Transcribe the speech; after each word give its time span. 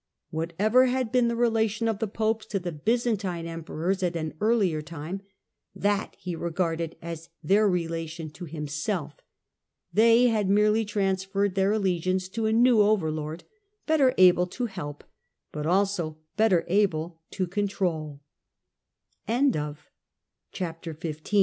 Whatever 0.31 0.87
had 0.87 1.11
been 1.11 1.27
the 1.27 1.35
relation 1.35 1.87
of 1.87 1.99
the 1.99 2.07
Popes 2.07 2.47
to 2.47 2.57
the 2.57 2.71
Byzantine 2.71 3.45
emperors 3.45 4.01
at 4.01 4.15
an 4.15 4.33
earlier 4.41 4.81
time, 4.81 5.21
that 5.75 6.15
he 6.17 6.35
regarded 6.35 6.95
as 7.03 7.29
their 7.43 7.69
relation 7.69 8.31
to 8.31 8.45
himself. 8.45 9.17
They 9.93 10.29
had 10.29 10.49
merely 10.49 10.85
transferred 10.85 11.53
their 11.53 11.73
allegiance 11.73 12.29
to 12.29 12.47
a 12.47 12.51
new 12.51 12.81
overlord, 12.81 13.43
better 13.85 14.15
able 14.17 14.47
to 14.47 14.65
help, 14.65 15.03
but 15.51 15.67